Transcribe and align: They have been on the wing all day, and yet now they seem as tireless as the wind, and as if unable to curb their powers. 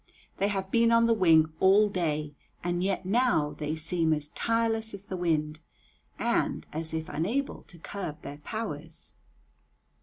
They 0.37 0.47
have 0.47 0.71
been 0.71 0.91
on 0.91 1.05
the 1.05 1.13
wing 1.13 1.53
all 1.59 1.87
day, 1.87 2.33
and 2.63 2.83
yet 2.83 3.05
now 3.05 3.53
they 3.59 3.75
seem 3.75 4.13
as 4.13 4.29
tireless 4.29 4.95
as 4.95 5.05
the 5.05 5.15
wind, 5.15 5.59
and 6.17 6.65
as 6.73 6.91
if 6.91 7.07
unable 7.07 7.61
to 7.67 7.77
curb 7.77 8.23
their 8.23 8.37
powers. 8.37 9.13